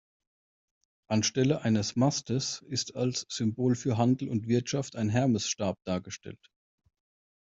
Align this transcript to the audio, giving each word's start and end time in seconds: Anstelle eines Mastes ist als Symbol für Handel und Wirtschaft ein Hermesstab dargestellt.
Anstelle 1.11 1.61
eines 1.61 1.95
Mastes 1.95 2.65
ist 2.67 2.95
als 2.95 3.27
Symbol 3.29 3.75
für 3.75 3.97
Handel 3.99 4.29
und 4.29 4.47
Wirtschaft 4.47 4.95
ein 4.95 5.09
Hermesstab 5.09 5.77
dargestellt. 5.85 6.43